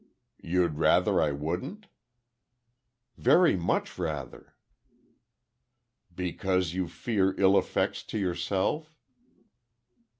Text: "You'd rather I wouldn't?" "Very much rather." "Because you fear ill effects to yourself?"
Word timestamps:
"You'd 0.41 0.79
rather 0.79 1.21
I 1.21 1.31
wouldn't?" 1.31 1.85
"Very 3.19 3.55
much 3.55 3.99
rather." 3.99 4.55
"Because 6.15 6.73
you 6.73 6.87
fear 6.87 7.35
ill 7.39 7.55
effects 7.55 8.01
to 8.05 8.17
yourself?" 8.17 8.95